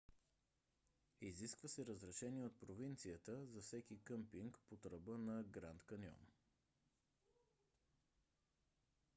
[1.21, 6.25] изисква се разрешение от провинцията за всеки къмпинг под ръба на гранд каньон